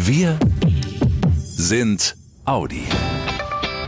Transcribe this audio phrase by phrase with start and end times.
[0.00, 0.38] Wir
[1.34, 2.14] sind
[2.44, 2.84] Audi.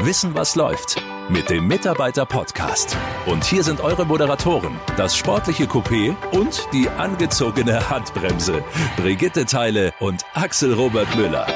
[0.00, 2.96] Wissen, was läuft mit dem Mitarbeiter-Podcast.
[3.26, 8.64] Und hier sind eure Moderatoren, das sportliche Coupé und die angezogene Handbremse.
[8.96, 11.46] Brigitte Teile und Axel Robert Müller.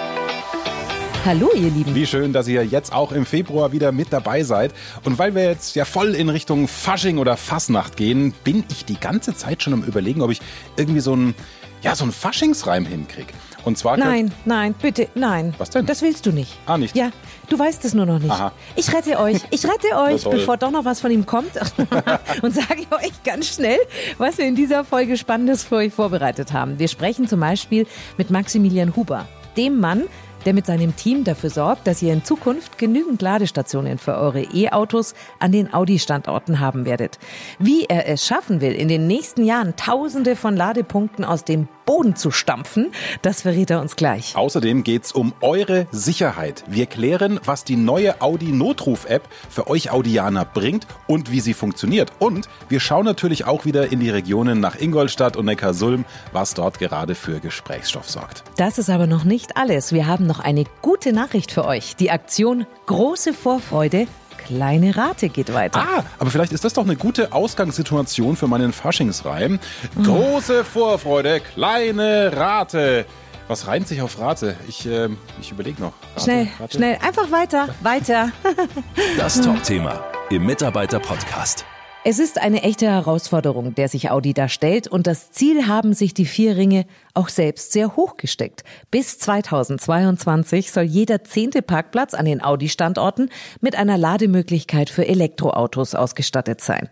[1.24, 1.96] Hallo, ihr Lieben.
[1.96, 4.72] Wie schön, dass ihr jetzt auch im Februar wieder mit dabei seid.
[5.02, 9.00] Und weil wir jetzt ja voll in Richtung Fasching oder Fasnacht gehen, bin ich die
[9.00, 10.40] ganze Zeit schon am Überlegen, ob ich
[10.76, 11.34] irgendwie so einen,
[11.82, 13.32] ja, so einen Faschingsreim hinkriege.
[13.64, 13.96] Und zwar.
[13.96, 15.54] Nein, nein, bitte, nein.
[15.58, 15.86] Was denn?
[15.86, 16.58] Das willst du nicht.
[16.66, 16.94] Ah, nicht?
[16.94, 17.10] Ja,
[17.48, 18.30] du weißt es nur noch nicht.
[18.30, 18.52] Aha.
[18.76, 21.52] Ich rette euch, ich rette euch, bevor doch noch was von ihm kommt.
[22.42, 23.78] und sage euch ganz schnell,
[24.18, 26.78] was wir in dieser Folge Spannendes für euch vorbereitet haben.
[26.78, 27.86] Wir sprechen zum Beispiel
[28.18, 30.04] mit Maximilian Huber, dem Mann,
[30.44, 35.14] der mit seinem Team dafür sorgt, dass ihr in Zukunft genügend Ladestationen für eure E-Autos
[35.38, 37.18] an den Audi-Standorten haben werdet.
[37.58, 42.16] Wie er es schaffen will, in den nächsten Jahren Tausende von Ladepunkten aus dem Boden
[42.16, 44.36] zu stampfen, das verrät er uns gleich.
[44.36, 46.64] Außerdem geht's um eure Sicherheit.
[46.66, 52.12] Wir klären, was die neue Audi Notruf-App für euch Audianer bringt und wie sie funktioniert.
[52.18, 56.78] Und wir schauen natürlich auch wieder in die Regionen nach Ingolstadt und Neckarsulm, was dort
[56.78, 58.44] gerade für Gesprächsstoff sorgt.
[58.56, 59.92] Das ist aber noch nicht alles.
[59.92, 61.96] Wir haben noch eine gute Nachricht für euch.
[61.96, 64.06] Die Aktion Große Vorfreude,
[64.46, 65.80] kleine Rate geht weiter.
[65.80, 69.58] Ah, aber vielleicht ist das doch eine gute Ausgangssituation für meinen Faschingsreim.
[70.02, 73.06] Große Vorfreude, kleine Rate.
[73.48, 74.56] Was reimt sich auf Rate?
[74.68, 75.92] Ich, ähm, ich überlege noch.
[76.14, 76.76] Rate, Schnell, Rate.
[76.76, 78.30] schnell, einfach weiter, weiter.
[79.18, 81.64] Das Top-Thema im Mitarbeiter-Podcast.
[82.06, 86.12] Es ist eine echte Herausforderung, der sich Audi da stellt und das Ziel haben sich
[86.12, 88.62] die vier Ringe auch selbst sehr hoch gesteckt.
[88.90, 93.30] Bis 2022 soll jeder zehnte Parkplatz an den Audi-Standorten
[93.62, 96.90] mit einer Lademöglichkeit für Elektroautos ausgestattet sein.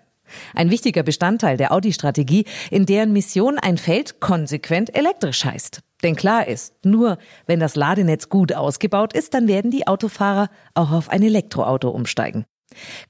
[0.54, 5.80] Ein wichtiger Bestandteil der Audi-Strategie, in deren Mission ein Feld konsequent elektrisch heißt.
[6.02, 10.90] Denn klar ist, nur wenn das Ladenetz gut ausgebaut ist, dann werden die Autofahrer auch
[10.90, 12.46] auf ein Elektroauto umsteigen.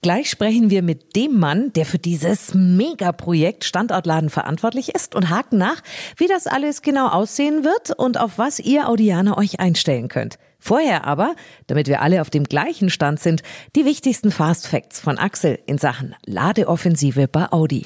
[0.03, 5.59] Gleich sprechen wir mit dem Mann, der für dieses Megaprojekt Standortladen verantwortlich ist und haken
[5.59, 5.83] nach,
[6.17, 10.39] wie das alles genau aussehen wird und auf was ihr Audianer euch einstellen könnt.
[10.59, 11.35] Vorher aber,
[11.67, 13.43] damit wir alle auf dem gleichen Stand sind,
[13.75, 17.85] die wichtigsten Fast Facts von Axel in Sachen Ladeoffensive bei Audi.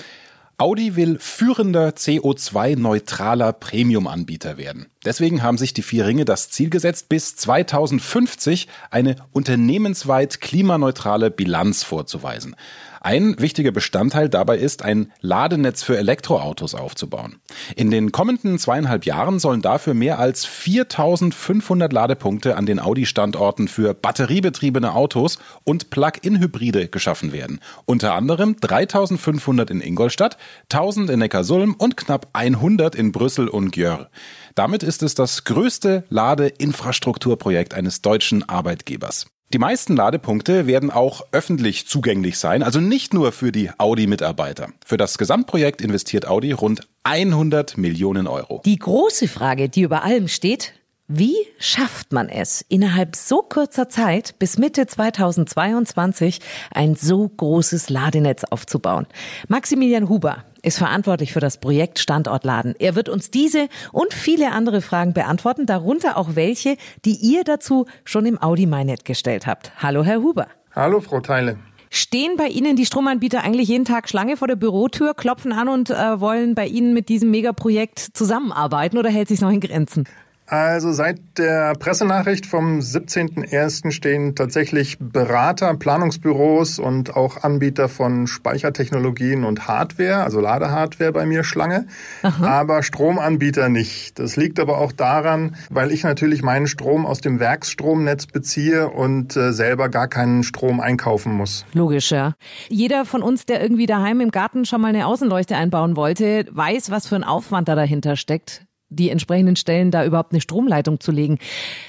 [0.58, 4.86] Audi will führender CO2-neutraler Premium-Anbieter werden.
[5.04, 11.82] Deswegen haben sich die vier Ringe das Ziel gesetzt, bis 2050 eine unternehmensweit klimaneutrale Bilanz
[11.82, 12.56] vorzuweisen.
[13.00, 17.36] Ein wichtiger Bestandteil dabei ist, ein Ladenetz für Elektroautos aufzubauen.
[17.76, 23.94] In den kommenden zweieinhalb Jahren sollen dafür mehr als 4500 Ladepunkte an den Audi-Standorten für
[23.94, 27.60] batteriebetriebene Autos und Plug-in-Hybride geschaffen werden.
[27.84, 30.36] Unter anderem 3500 in Ingolstadt,
[30.72, 34.10] 1000 in Neckarsulm und knapp 100 in Brüssel und Gjör.
[34.54, 39.26] Damit ist es das größte Ladeinfrastrukturprojekt eines deutschen Arbeitgebers.
[39.52, 44.70] Die meisten Ladepunkte werden auch öffentlich zugänglich sein, also nicht nur für die Audi-Mitarbeiter.
[44.84, 48.60] Für das Gesamtprojekt investiert Audi rund 100 Millionen Euro.
[48.64, 50.72] Die große Frage, die über allem steht,
[51.06, 56.40] wie schafft man es, innerhalb so kurzer Zeit bis Mitte 2022
[56.72, 59.06] ein so großes Ladenetz aufzubauen?
[59.46, 62.74] Maximilian Huber ist verantwortlich für das Projekt Standortladen.
[62.78, 67.86] Er wird uns diese und viele andere Fragen beantworten, darunter auch welche, die ihr dazu
[68.04, 69.70] schon im Audi MyNet gestellt habt.
[69.80, 70.48] Hallo, Herr Huber.
[70.74, 71.56] Hallo, Frau Teile.
[71.88, 75.90] Stehen bei Ihnen die Stromanbieter eigentlich jeden Tag Schlange vor der Bürotür, klopfen an und
[75.90, 80.04] äh, wollen bei Ihnen mit diesem Megaprojekt zusammenarbeiten oder hält sich noch in Grenzen?
[80.46, 83.90] Also seit der Pressenachricht vom 17.01.
[83.90, 91.42] stehen tatsächlich Berater, Planungsbüros und auch Anbieter von Speichertechnologien und Hardware, also Ladehardware bei mir
[91.42, 91.86] Schlange,
[92.22, 94.20] aber Stromanbieter nicht.
[94.20, 99.36] Das liegt aber auch daran, weil ich natürlich meinen Strom aus dem Werksstromnetz beziehe und
[99.36, 101.64] äh, selber gar keinen Strom einkaufen muss.
[101.72, 102.34] Logisch, ja.
[102.68, 106.92] Jeder von uns, der irgendwie daheim im Garten schon mal eine Außenleuchte einbauen wollte, weiß,
[106.92, 111.10] was für ein Aufwand da dahinter steckt die entsprechenden Stellen da überhaupt eine Stromleitung zu
[111.10, 111.38] legen.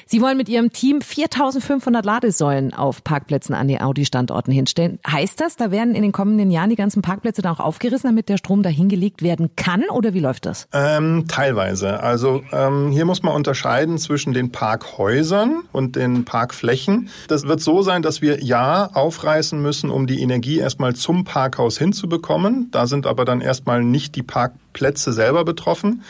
[0.06, 5.00] Sie wollen mit Ihrem Team 4500 Ladesäulen auf Parkplätzen an die Audi-Standorten hinstellen.
[5.08, 8.30] Heißt das, da werden in den kommenden Jahren die ganzen Parkplätze dann auch aufgerissen, damit
[8.30, 9.84] der Strom da hingelegt werden kann?
[9.92, 10.68] Oder wie läuft das?
[10.74, 12.02] Ähm, teilweise.
[12.02, 17.10] Also ähm, hier muss man unterscheiden zwischen den Parkhäusern und den Parkflächen.
[17.28, 21.78] Das wird so sein, dass wir ja aufreißen müssen, um die Energie erstmal zum Parkhaus
[21.78, 22.70] hinzubekommen.
[22.72, 26.04] Da sind aber dann erstmal nicht die Parkplätze selber betroffen,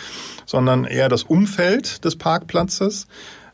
[0.48, 3.06] sondern eher das Umfeld des Parkplatzes.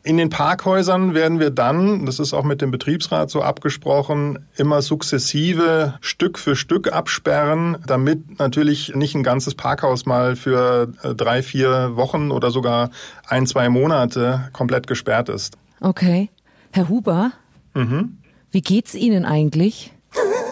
[0.06, 4.82] In den Parkhäusern werden wir dann, das ist auch mit dem Betriebsrat so abgesprochen, immer
[4.82, 11.42] sukzessive Stück für Stück absperren, damit natürlich nicht ein ganzes Parkhaus mal für äh, drei,
[11.42, 12.90] vier Wochen oder sogar
[13.26, 15.56] ein, zwei Monate komplett gesperrt ist.
[15.80, 16.28] Okay.
[16.70, 17.32] Herr Huber,
[17.72, 18.18] mhm.
[18.50, 19.94] wie geht's Ihnen eigentlich?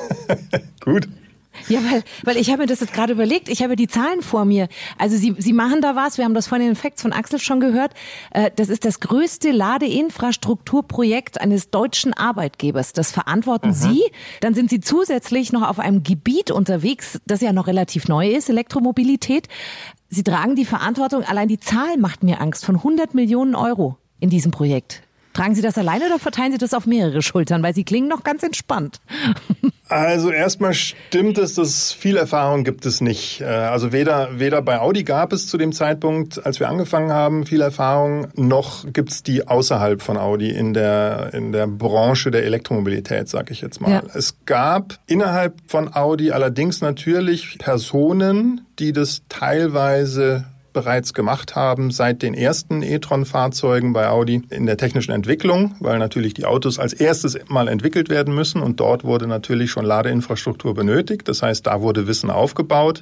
[0.81, 1.09] Gut.
[1.69, 3.49] Ja, weil, weil ich habe mir das jetzt gerade überlegt.
[3.49, 4.69] Ich habe die Zahlen vor mir.
[4.99, 6.19] Also Sie, Sie machen da was.
[6.19, 7.93] Wir haben das vorhin in den Facts von Axel schon gehört.
[8.31, 12.93] Äh, das ist das größte Ladeinfrastrukturprojekt eines deutschen Arbeitgebers.
[12.93, 13.75] Das verantworten mhm.
[13.75, 14.03] Sie.
[14.41, 18.49] Dann sind Sie zusätzlich noch auf einem Gebiet unterwegs, das ja noch relativ neu ist,
[18.49, 19.49] Elektromobilität.
[20.09, 21.25] Sie tragen die Verantwortung.
[21.25, 25.03] Allein die Zahl macht mir Angst von 100 Millionen Euro in diesem Projekt.
[25.33, 27.63] Tragen Sie das alleine oder verteilen Sie das auf mehrere Schultern?
[27.63, 29.01] Weil Sie klingen noch ganz entspannt.
[29.93, 33.43] Also erstmal stimmt es, dass viel Erfahrung gibt es nicht.
[33.43, 37.45] Äh, also weder, weder bei Audi gab es zu dem Zeitpunkt, als wir angefangen haben,
[37.45, 42.45] viel Erfahrung, noch gibt es die außerhalb von Audi in der, in der Branche der
[42.45, 43.91] Elektromobilität, sag ich jetzt mal.
[43.91, 44.03] Ja.
[44.15, 52.23] Es gab innerhalb von Audi allerdings natürlich Personen, die das teilweise bereits gemacht haben seit
[52.23, 57.39] den ersten e-tron-Fahrzeugen bei Audi in der technischen Entwicklung, weil natürlich die Autos als erstes
[57.49, 61.29] mal entwickelt werden müssen und dort wurde natürlich schon Ladeinfrastruktur benötigt.
[61.29, 63.01] Das heißt, da wurde Wissen aufgebaut.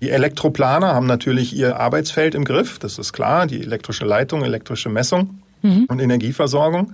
[0.00, 4.88] Die Elektroplaner haben natürlich ihr Arbeitsfeld im Griff, das ist klar, die elektrische Leitung, elektrische
[4.88, 5.86] Messung mhm.
[5.88, 6.92] und Energieversorgung.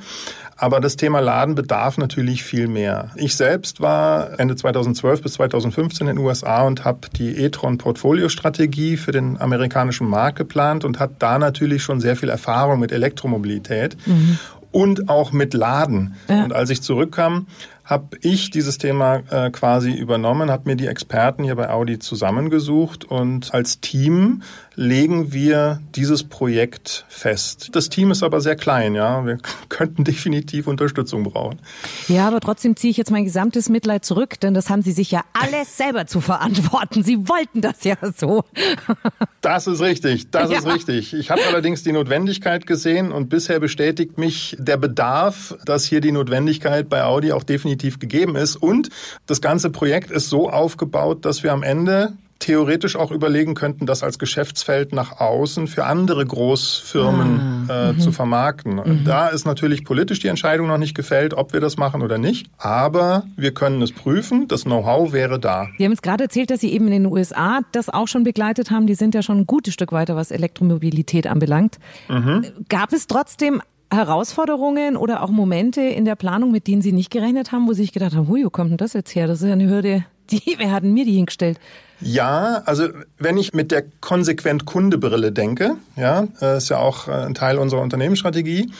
[0.57, 3.13] Aber das Thema Laden bedarf natürlich viel mehr.
[3.17, 8.99] Ich selbst war Ende 2012 bis 2015 in den USA und habe die e-tron Portfolio-Strategie
[8.99, 13.97] für den amerikanischen Markt geplant und hatte da natürlich schon sehr viel Erfahrung mit Elektromobilität.
[14.07, 14.39] Mhm
[14.73, 16.15] und auch mit Laden.
[16.29, 16.45] Ja.
[16.45, 17.47] Und als ich zurückkam,
[17.91, 23.05] habe ich dieses Thema äh, quasi übernommen, habe mir die Experten hier bei Audi zusammengesucht
[23.05, 24.43] und als Team
[24.77, 27.71] legen wir dieses Projekt fest.
[27.73, 29.27] Das Team ist aber sehr klein, ja.
[29.27, 29.39] Wir
[29.69, 31.59] könnten definitiv Unterstützung brauchen.
[32.07, 35.11] Ja, aber trotzdem ziehe ich jetzt mein gesamtes Mitleid zurück, denn das haben Sie sich
[35.11, 37.03] ja alles selber zu verantworten.
[37.03, 38.45] Sie wollten das ja so.
[39.43, 40.59] Das ist richtig, das ja.
[40.59, 41.15] ist richtig.
[41.15, 46.13] Ich habe allerdings die Notwendigkeit gesehen und bisher bestätigt mich der Bedarf, dass hier die
[46.13, 48.57] Notwendigkeit bei Audi auch definitiv gegeben ist.
[48.57, 48.91] Und
[49.27, 54.03] das ganze Projekt ist so aufgebaut, dass wir am Ende theoretisch auch überlegen könnten, das
[54.03, 58.01] als Geschäftsfeld nach außen für andere Großfirmen ah, äh, mhm.
[58.01, 58.77] zu vermarkten.
[58.77, 59.05] Mhm.
[59.05, 62.51] Da ist natürlich politisch die Entscheidung noch nicht gefällt, ob wir das machen oder nicht.
[62.59, 64.49] Aber wir können es prüfen.
[64.49, 65.69] Das Know-how wäre da.
[65.79, 68.71] Sie haben es gerade erzählt, dass Sie eben in den USA das auch schon begleitet
[68.71, 68.87] haben.
[68.87, 71.79] Die sind ja schon ein gutes Stück weiter, was Elektromobilität anbelangt.
[72.09, 72.47] Mhm.
[72.69, 73.61] Gab es trotzdem
[73.93, 77.81] Herausforderungen oder auch Momente in der Planung, mit denen Sie nicht gerechnet haben, wo Sie
[77.83, 79.27] sich gedacht haben, hui, wo kommt denn das jetzt her?
[79.27, 81.59] Das ist ja eine Hürde, die, wer hat denn mir die hingestellt?
[82.01, 82.87] Ja, also
[83.19, 87.83] wenn ich mit der konsequent Kundebrille denke, ja, ist ja auch äh, ein Teil unserer
[87.83, 88.71] Unternehmensstrategie,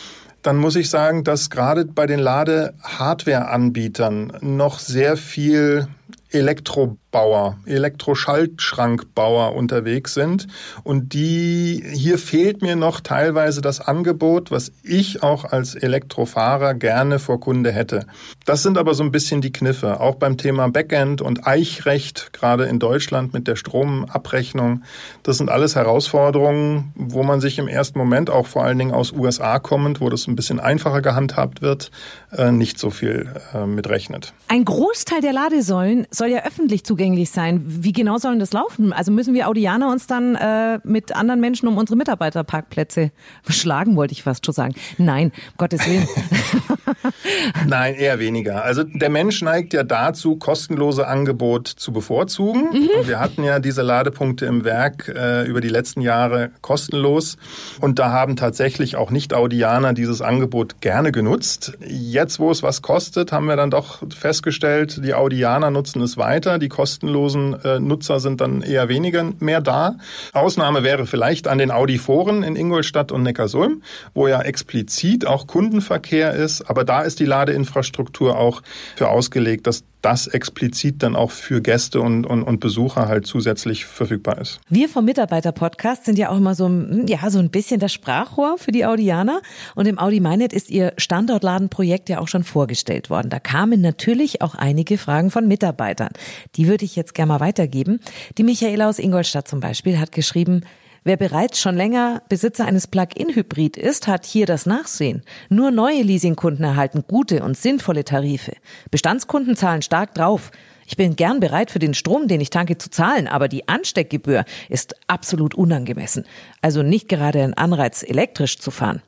[0.43, 5.87] dann muss ich sagen, dass gerade bei den Lade-Hardware-Anbietern noch sehr viel
[6.31, 10.47] Elektrobauer, Elektroschaltschrankbauer unterwegs sind.
[10.85, 17.19] Und die, hier fehlt mir noch teilweise das Angebot, was ich auch als Elektrofahrer gerne
[17.19, 18.07] vor Kunde hätte.
[18.45, 20.01] Das sind aber so ein bisschen die Kniffe.
[20.01, 24.83] Auch beim Thema Backend und Eichrecht, gerade in Deutschland mit der Stromabrechnung.
[25.23, 29.13] Das sind alles Herausforderungen, wo man sich im ersten Moment auch vor allen Dingen aus
[29.13, 31.91] USA kommend, wo das ein bisschen einfacher gehandhabt wird,
[32.33, 34.33] äh, nicht so viel äh, mitrechnet.
[34.49, 37.63] Ein Großteil der Ladesäulen soll ja öffentlich zugänglich sein.
[37.67, 38.93] Wie genau sollen das laufen?
[38.93, 43.11] Also müssen wir Audianer uns dann äh, mit anderen Menschen um unsere Mitarbeiterparkplätze
[43.49, 44.75] schlagen, wollte ich fast schon sagen.
[44.99, 46.07] Nein, um Gottes Willen.
[47.67, 48.65] Nein, eher weniger.
[48.65, 52.71] Also der Mensch neigt ja dazu, kostenlose Angebot zu bevorzugen.
[52.73, 53.07] Mhm.
[53.07, 57.37] wir hatten ja diese Ladepunkte im Werk äh, über die letzten Jahre kostenlos.
[57.81, 61.73] Und da haben tatsächlich auch Nicht-Audianer dieses Angebot gerne genutzt.
[61.87, 66.59] Jetzt, wo es was kostet, haben wir dann doch festgestellt, die Audianer nutzen es weiter.
[66.59, 69.97] Die kostenlosen äh, Nutzer sind dann eher weniger mehr da.
[70.33, 73.83] Ausnahme wäre vielleicht an den Audi-Foren in Ingolstadt und Neckarsulm,
[74.15, 76.63] wo ja explizit auch Kundenverkehr ist.
[76.81, 78.63] Aber da ist die Ladeinfrastruktur auch
[78.97, 83.85] für ausgelegt, dass das explizit dann auch für Gäste und, und, und Besucher halt zusätzlich
[83.85, 84.61] verfügbar ist.
[84.71, 86.71] Wir vom Mitarbeiter-Podcast sind ja auch immer so,
[87.07, 89.43] ja, so ein bisschen das Sprachrohr für die Audianer.
[89.75, 93.29] Und im Audi MyNet ist ihr Standortladenprojekt ja auch schon vorgestellt worden.
[93.29, 96.13] Da kamen natürlich auch einige Fragen von Mitarbeitern.
[96.57, 98.01] Die würde ich jetzt gerne mal weitergeben.
[98.39, 100.63] Die Michaela aus Ingolstadt zum Beispiel hat geschrieben,
[101.03, 105.23] Wer bereits schon länger Besitzer eines Plug-in-Hybrid ist, hat hier das Nachsehen.
[105.49, 108.53] Nur neue Leasingkunden erhalten gute und sinnvolle Tarife.
[108.91, 110.51] Bestandskunden zahlen stark drauf.
[110.87, 114.45] Ich bin gern bereit, für den Strom, den ich tanke, zu zahlen, aber die Ansteckgebühr
[114.69, 116.27] ist absolut unangemessen.
[116.61, 119.01] Also nicht gerade ein Anreiz, elektrisch zu fahren.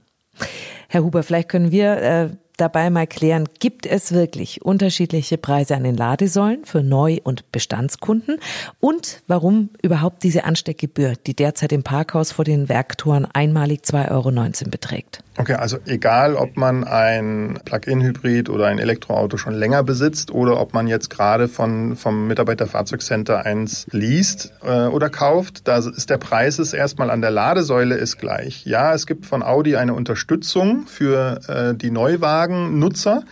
[0.89, 5.85] Herr Huber, vielleicht können wir äh, dabei mal klären, gibt es wirklich unterschiedliche Preise an
[5.85, 8.39] den Ladesäulen für Neu- und Bestandskunden
[8.81, 14.71] und warum überhaupt diese Ansteckgebühr, die derzeit im Parkhaus vor den Werktoren einmalig 2,19 Euro
[14.71, 15.23] beträgt?
[15.39, 20.75] Okay, also egal, ob man ein Plug-in-Hybrid oder ein Elektroauto schon länger besitzt oder ob
[20.75, 26.59] man jetzt gerade von, vom Mitarbeiterfahrzeugcenter eins liest äh, oder kauft, da ist der Preis
[26.59, 28.67] ist erstmal an der Ladesäule ist gleich.
[28.67, 33.23] Ja, es gibt von Audi eine Unterstützung für äh, die Neuwagennutzer.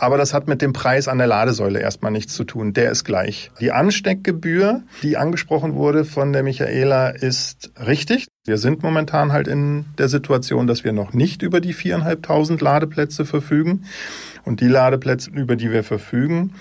[0.00, 2.72] Aber das hat mit dem Preis an der Ladesäule erstmal nichts zu tun.
[2.72, 3.50] Der ist gleich.
[3.60, 8.26] Die Ansteckgebühr, die angesprochen wurde von der Michaela, ist richtig.
[8.46, 13.26] Wir sind momentan halt in der Situation, dass wir noch nicht über die viereinhalbtausend Ladeplätze
[13.26, 13.84] verfügen.
[14.46, 16.54] Und die Ladeplätze, über die wir verfügen,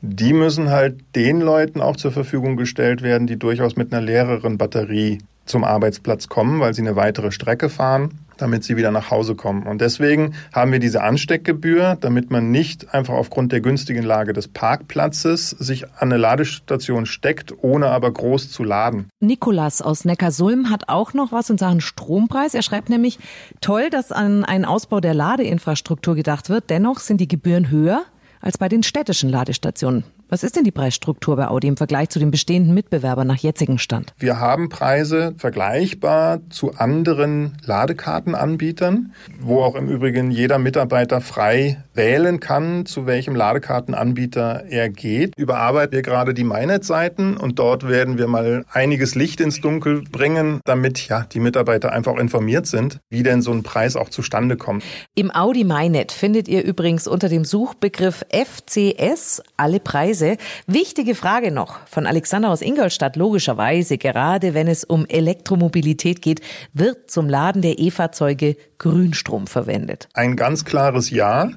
[0.00, 4.56] die müssen halt den Leuten auch zur Verfügung gestellt werden, die durchaus mit einer leereren
[4.56, 9.34] Batterie zum Arbeitsplatz kommen, weil sie eine weitere Strecke fahren damit sie wieder nach Hause
[9.34, 9.66] kommen.
[9.66, 14.48] Und deswegen haben wir diese Ansteckgebühr, damit man nicht einfach aufgrund der günstigen Lage des
[14.48, 19.08] Parkplatzes sich an eine Ladestation steckt, ohne aber groß zu laden.
[19.20, 22.54] Nikolas aus Neckarsulm hat auch noch was in Sachen Strompreis.
[22.54, 23.18] Er schreibt nämlich,
[23.60, 26.70] toll, dass an einen Ausbau der Ladeinfrastruktur gedacht wird.
[26.70, 28.02] Dennoch sind die Gebühren höher
[28.40, 30.04] als bei den städtischen Ladestationen.
[30.34, 33.78] Was ist denn die Preisstruktur bei Audi im Vergleich zu den bestehenden Mitbewerbern nach jetzigem
[33.78, 34.12] Stand?
[34.18, 42.40] Wir haben Preise vergleichbar zu anderen Ladekartenanbietern, wo auch im Übrigen jeder Mitarbeiter frei wählen
[42.40, 45.34] kann, zu welchem Ladekartenanbieter er geht.
[45.36, 50.58] Überarbeiten wir gerade die MyNet-Seiten und dort werden wir mal einiges Licht ins Dunkel bringen,
[50.64, 54.82] damit ja die Mitarbeiter einfach informiert sind, wie denn so ein Preis auch zustande kommt.
[55.14, 60.36] Im Audi MyNet findet ihr übrigens unter dem Suchbegriff FCS alle Preise Weise.
[60.66, 63.16] Wichtige Frage noch von Alexander aus Ingolstadt.
[63.16, 66.40] Logischerweise, gerade wenn es um Elektromobilität geht,
[66.72, 70.08] wird zum Laden der E-Fahrzeuge Grünstrom verwendet.
[70.14, 71.50] Ein ganz klares Ja.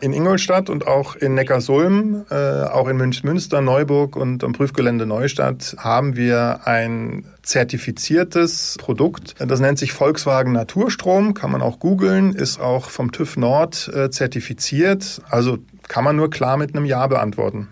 [0.00, 5.74] In Ingolstadt und auch in Neckarsulm, äh, auch in Münchmünster, Neuburg und am Prüfgelände Neustadt
[5.76, 9.34] haben wir ein zertifiziertes Produkt.
[9.40, 14.08] Das nennt sich Volkswagen Naturstrom, kann man auch googeln, ist auch vom TÜV Nord äh,
[14.08, 15.20] zertifiziert.
[15.30, 15.58] Also
[15.88, 17.68] kann man nur klar mit einem Ja beantworten.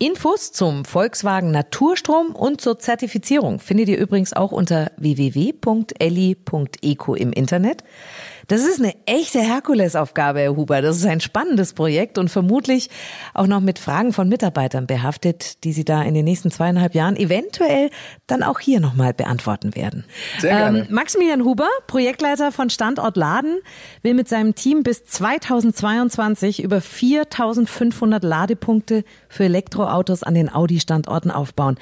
[0.00, 5.54] Infos zum Volkswagen Naturstrom und zur Zertifizierung findet ihr übrigens auch unter www.elli.eco
[7.14, 7.82] im Internet.
[8.48, 10.80] Das ist eine echte Herkulesaufgabe, Herr Huber.
[10.80, 12.88] Das ist ein spannendes Projekt und vermutlich
[13.34, 17.14] auch noch mit Fragen von Mitarbeitern behaftet, die Sie da in den nächsten zweieinhalb Jahren
[17.16, 17.90] eventuell
[18.26, 20.04] dann auch hier nochmal beantworten werden.
[20.38, 20.78] Sehr gerne.
[20.80, 23.58] Ähm, Maximilian Huber, Projektleiter von Standort Laden,
[24.02, 31.76] will mit seinem Team bis 2022 über 4500 Ladepunkte für Elektroautos an den Audi-Standorten aufbauen.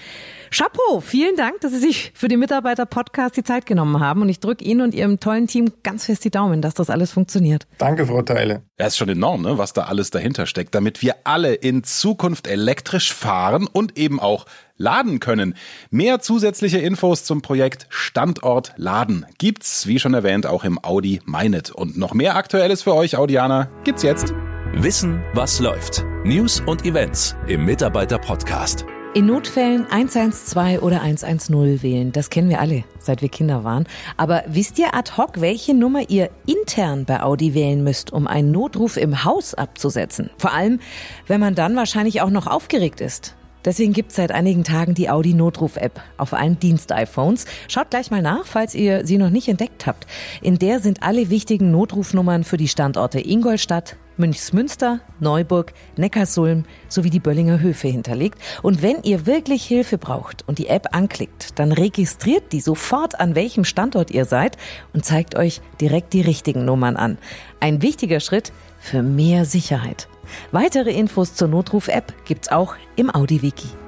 [0.50, 4.40] Chapeau, vielen Dank, dass Sie sich für den Mitarbeiter-Podcast die Zeit genommen haben und ich
[4.40, 7.66] drücke Ihnen und Ihrem tollen Team ganz fest die Daumen, dass das alles funktioniert.
[7.78, 8.62] Danke, Frau Teile.
[8.78, 12.46] Ja, ist schon enorm, ne, was da alles dahinter steckt, damit wir alle in Zukunft
[12.46, 14.46] elektrisch fahren und eben auch
[14.76, 15.54] laden können.
[15.90, 21.70] Mehr zusätzliche Infos zum Projekt Standort Laden gibt's, wie schon erwähnt, auch im Audi MyNet.
[21.70, 24.34] Und noch mehr Aktuelles für euch, Audianer, gibt's jetzt.
[24.72, 26.04] Wissen, was läuft.
[26.24, 28.84] News und Events im Mitarbeiter-Podcast.
[29.16, 33.86] In Notfällen 112 oder 110 wählen, das kennen wir alle, seit wir Kinder waren.
[34.18, 38.52] Aber wisst ihr ad hoc, welche Nummer ihr intern bei Audi wählen müsst, um einen
[38.52, 40.28] Notruf im Haus abzusetzen?
[40.36, 40.80] Vor allem,
[41.28, 43.34] wenn man dann wahrscheinlich auch noch aufgeregt ist.
[43.64, 47.46] Deswegen gibt es seit einigen Tagen die Audi Notruf-App auf allen Dienst-iPhones.
[47.68, 50.06] Schaut gleich mal nach, falls ihr sie noch nicht entdeckt habt.
[50.42, 57.20] In der sind alle wichtigen Notrufnummern für die Standorte Ingolstadt, Münchsmünster, Neuburg, Neckarsulm sowie die
[57.20, 58.38] Böllinger Höfe hinterlegt.
[58.62, 63.34] Und wenn ihr wirklich Hilfe braucht und die App anklickt, dann registriert die sofort, an
[63.34, 64.56] welchem Standort ihr seid
[64.92, 67.18] und zeigt euch direkt die richtigen Nummern an.
[67.60, 70.08] Ein wichtiger Schritt für mehr Sicherheit.
[70.52, 73.85] Weitere Infos zur Notruf-App gibt's auch im Audi-Wiki.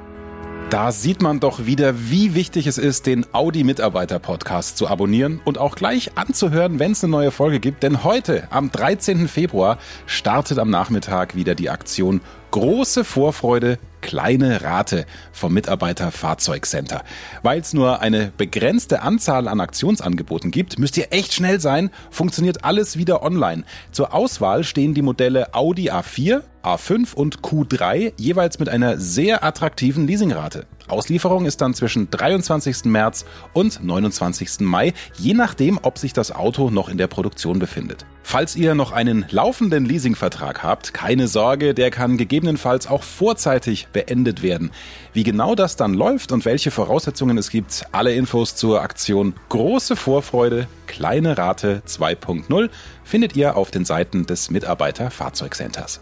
[0.71, 5.77] Da sieht man doch wieder, wie wichtig es ist, den Audi-Mitarbeiter-Podcast zu abonnieren und auch
[5.77, 7.83] gleich anzuhören, wenn es eine neue Folge gibt.
[7.83, 9.29] Denn heute, am 13.
[9.29, 17.05] Februar, startet am Nachmittag wieder die Aktion Große Vorfreude, kleine Rate vom Mitarbeiter Fahrzeugcenter.
[17.43, 22.65] Weil es nur eine begrenzte Anzahl an Aktionsangeboten gibt, müsst ihr echt schnell sein, funktioniert
[22.65, 23.65] alles wieder online.
[23.93, 30.07] Zur Auswahl stehen die Modelle Audi A4, A5 und Q3 jeweils mit einer sehr attraktiven
[30.07, 30.67] Leasingrate.
[30.89, 32.85] Auslieferung ist dann zwischen 23.
[32.87, 34.61] März und 29.
[34.61, 38.07] Mai, je nachdem, ob sich das Auto noch in der Produktion befindet.
[38.23, 43.89] Falls ihr noch einen laufenden Leasingvertrag habt, keine Sorge, der kann gegeben gegebenenfalls auch vorzeitig
[43.89, 44.71] beendet werden.
[45.13, 49.97] Wie genau das dann läuft und welche Voraussetzungen es gibt, alle Infos zur Aktion Große
[49.97, 52.71] Vorfreude, kleine Rate 2.0
[53.03, 56.01] findet ihr auf den Seiten des Mitarbeiter-Fahrzeugcenters.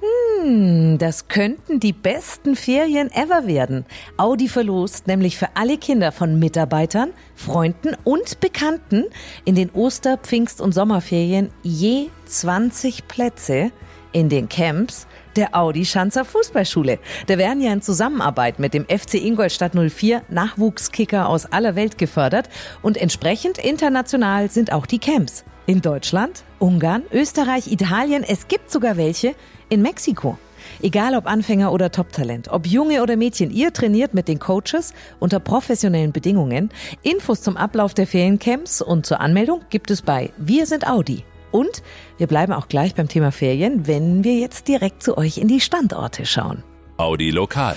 [0.00, 3.84] Hm, das könnten die besten Ferien ever werden.
[4.16, 9.04] Audi verlost nämlich für alle Kinder von Mitarbeitern, Freunden und Bekannten
[9.44, 13.72] in den Oster-, Pfingst- und Sommerferien je 20 Plätze
[14.12, 16.98] in den Camps der Audi Schanzer Fußballschule.
[17.26, 22.48] Da werden ja in Zusammenarbeit mit dem FC Ingolstadt 04 Nachwuchskicker aus aller Welt gefördert
[22.82, 25.44] und entsprechend international sind auch die Camps.
[25.66, 29.34] In Deutschland, Ungarn, Österreich, Italien, es gibt sogar welche
[29.68, 30.38] in Mexiko.
[30.80, 35.40] Egal ob Anfänger oder Top-Talent, ob Junge oder Mädchen, ihr trainiert mit den Coaches unter
[35.40, 36.70] professionellen Bedingungen.
[37.02, 41.24] Infos zum Ablauf der Feriencamps und zur Anmeldung gibt es bei Wir sind Audi.
[41.50, 41.82] Und
[42.18, 45.60] wir bleiben auch gleich beim Thema Ferien, wenn wir jetzt direkt zu euch in die
[45.60, 46.62] Standorte schauen.
[47.00, 47.76] Audi Lokal.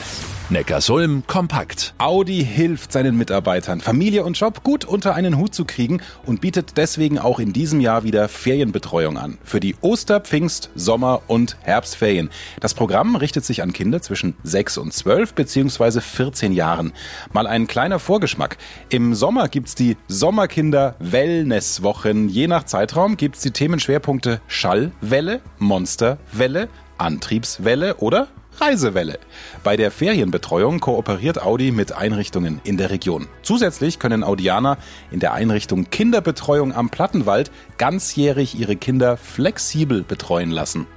[0.50, 1.94] Neckarsulm kompakt.
[2.00, 6.76] Audi hilft seinen Mitarbeitern, Familie und Job gut unter einen Hut zu kriegen und bietet
[6.76, 9.38] deswegen auch in diesem Jahr wieder Ferienbetreuung an.
[9.44, 12.32] Für die Oster-, Pfingst-, Sommer- und Herbstferien.
[12.62, 16.02] Das Programm richtet sich an Kinder zwischen 6 und 12 bzw.
[16.02, 16.92] 14 Jahren.
[17.32, 18.58] Mal ein kleiner Vorgeschmack.
[18.90, 22.28] Im Sommer gibt's die Sommerkinder Wellnesswochen.
[22.28, 28.28] Je nach Zeitraum gibt's die Themenschwerpunkte Schallwelle, Monsterwelle, Antriebswelle oder
[28.60, 29.20] Reisewelle.
[29.64, 33.28] Bei der Ferienbetreuung kooperiert Audi mit Einrichtungen in der Region.
[33.42, 34.78] Zusätzlich können Audianer
[35.12, 40.88] in der Einrichtung Kinderbetreuung am Plattenwald ganzjährig ihre Kinder flexibel betreuen lassen.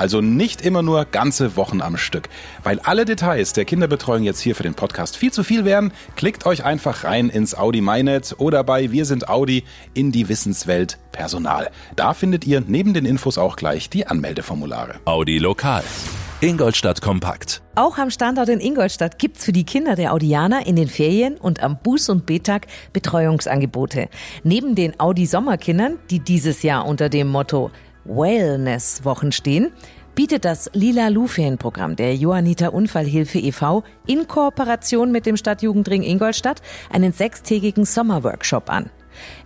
[0.00, 2.30] Also nicht immer nur ganze Wochen am Stück.
[2.62, 6.46] Weil alle Details der Kinderbetreuung jetzt hier für den Podcast viel zu viel wären, klickt
[6.46, 11.70] euch einfach rein ins Audi MyNet oder bei Wir sind Audi in die Wissenswelt Personal.
[11.96, 14.94] Da findet ihr neben den Infos auch gleich die Anmeldeformulare.
[15.04, 15.84] Audi Lokal.
[16.42, 17.60] Ingolstadt kompakt.
[17.74, 21.62] Auch am Standort in Ingolstadt gibt's für die Kinder der Audianer in den Ferien und
[21.62, 24.08] am Buß- und Betag Betreuungsangebote.
[24.42, 27.70] Neben den Audi-Sommerkindern, die dieses Jahr unter dem Motto
[28.06, 29.70] Wellness-Wochen stehen,
[30.14, 33.84] bietet das Lila Lu Ferienprogramm der Johanniter Unfallhilfe e.V.
[34.06, 38.88] in Kooperation mit dem Stadtjugendring Ingolstadt einen sechstägigen Sommerworkshop an.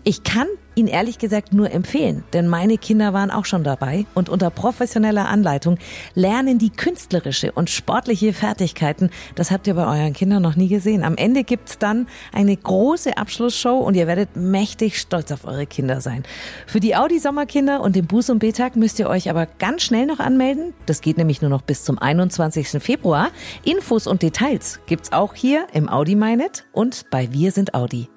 [0.02, 4.28] Ich kann ihn ehrlich gesagt nur empfehlen, denn meine Kinder waren auch schon dabei und
[4.28, 5.78] unter professioneller Anleitung
[6.14, 9.10] lernen die künstlerische und sportliche Fertigkeiten.
[9.34, 11.04] Das habt ihr bei euren Kindern noch nie gesehen.
[11.04, 16.00] Am Ende gibt's dann eine große Abschlussshow und ihr werdet mächtig stolz auf eure Kinder
[16.00, 16.24] sein.
[16.66, 20.06] Für die Audi Sommerkinder und den Buß- und B-Tag müsst ihr euch aber ganz schnell
[20.06, 20.74] noch anmelden.
[20.86, 22.82] Das geht nämlich nur noch bis zum 21.
[22.82, 23.30] Februar.
[23.64, 28.08] Infos und Details gibt's auch hier im Audi MyNet und bei Wir sind Audi.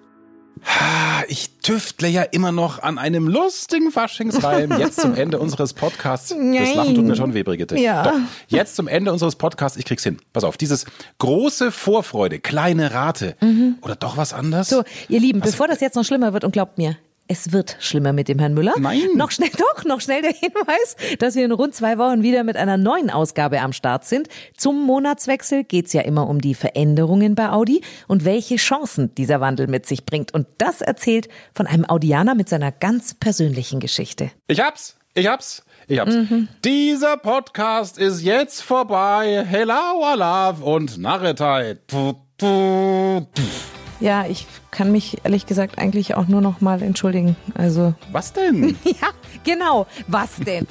[1.27, 4.77] Ich tüftle ja immer noch an einem lustigen Faschingsreim.
[4.79, 6.29] Jetzt zum Ende unseres Podcasts.
[6.29, 7.77] Das Lachen tut mir schon weh, Brigitte.
[7.77, 8.03] Ja.
[8.03, 8.13] Doch,
[8.47, 9.77] jetzt zum Ende unseres Podcasts.
[9.77, 10.17] Ich krieg's hin.
[10.33, 10.85] Pass auf, dieses
[11.19, 13.35] große Vorfreude, kleine Rate.
[13.81, 14.69] Oder doch was anderes?
[14.69, 18.13] So, ihr Lieben, bevor das jetzt noch schlimmer wird und glaubt mir, es wird schlimmer
[18.13, 18.73] mit dem Herrn Müller.
[18.79, 19.09] Nein.
[19.15, 22.57] Noch schnell, doch, noch schnell der Hinweis, dass wir in rund zwei Wochen wieder mit
[22.57, 24.27] einer neuen Ausgabe am Start sind.
[24.55, 29.67] Zum Monatswechsel geht's ja immer um die Veränderungen bei Audi und welche Chancen dieser Wandel
[29.67, 30.33] mit sich bringt.
[30.33, 34.31] Und das erzählt von einem Audianer mit seiner ganz persönlichen Geschichte.
[34.47, 34.97] Ich hab's.
[35.13, 35.63] Ich hab's.
[35.87, 36.15] Ich hab's.
[36.63, 39.45] Dieser Podcast ist jetzt vorbei.
[39.47, 41.87] Hello, Alav und Narretheit.
[41.87, 43.76] Puh, puh, puh.
[43.99, 47.35] Ja, ich kann mich ehrlich gesagt eigentlich auch nur noch mal entschuldigen.
[47.55, 47.93] Also.
[48.11, 48.77] Was denn?
[48.85, 49.09] Ja,
[49.43, 49.87] genau.
[50.07, 50.67] Was denn?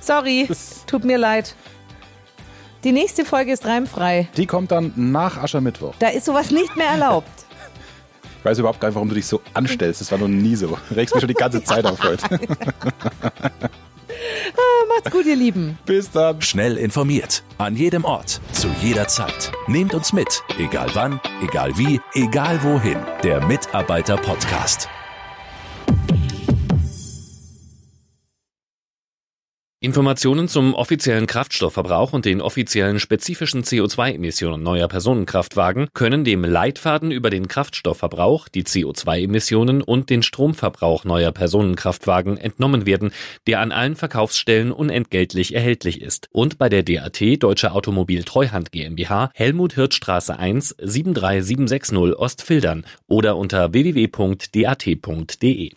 [0.00, 0.48] Sorry,
[0.86, 1.54] tut mir leid.
[2.84, 4.28] Die nächste Folge ist reimfrei.
[4.36, 5.94] Die kommt dann nach Aschermittwoch.
[5.98, 7.28] Da ist sowas nicht mehr erlaubt.
[8.38, 10.00] Ich weiß überhaupt gar nicht, warum du dich so anstellst.
[10.00, 10.78] Das war noch nie so.
[10.88, 12.24] Du regst mich schon die ganze Zeit auf heute.
[14.88, 15.78] Macht's gut, ihr Lieben.
[15.86, 16.40] Bis dann.
[16.42, 17.42] Schnell informiert.
[17.58, 18.40] An jedem Ort.
[18.52, 19.52] Zu jeder Zeit.
[19.66, 20.42] Nehmt uns mit.
[20.58, 22.98] Egal wann, egal wie, egal wohin.
[23.22, 24.16] Der Mitarbeiter
[29.78, 37.28] Informationen zum offiziellen Kraftstoffverbrauch und den offiziellen spezifischen CO2-Emissionen neuer Personenkraftwagen können dem Leitfaden über
[37.28, 43.10] den Kraftstoffverbrauch, die CO2-Emissionen und den Stromverbrauch neuer Personenkraftwagen entnommen werden,
[43.46, 49.30] der an allen Verkaufsstellen unentgeltlich erhältlich ist und bei der DAT Deutsche Automobil Treuhand GmbH
[49.34, 55.76] Helmut Hirtstraße 1 73760 Ostfildern oder unter www.dat.de.